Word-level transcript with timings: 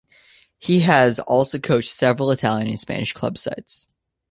He 0.57 0.79
has 0.79 1.19
also 1.19 1.59
coached 1.59 1.91
several 1.91 2.31
Italian 2.31 2.67
and 2.67 2.79
Spanish 2.79 3.13
club 3.13 3.37
sides. 3.37 3.87